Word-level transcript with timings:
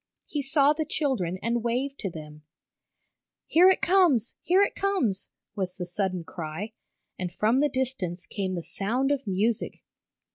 He 0.25 0.41
saw 0.41 0.73
the 0.73 0.83
children 0.83 1.37
and 1.43 1.63
waved 1.63 1.99
to 1.99 2.09
them. 2.09 2.41
"Here 3.45 3.69
it 3.69 3.83
comes! 3.83 4.35
Here 4.41 4.63
it 4.63 4.73
comes!" 4.73 5.29
was 5.55 5.75
the 5.77 5.85
sudden 5.85 6.23
cry, 6.23 6.73
and 7.19 7.31
from 7.31 7.59
the 7.59 7.69
distance 7.69 8.25
came 8.25 8.55
the 8.55 8.63
sound 8.63 9.11
of 9.11 9.27
music. 9.27 9.83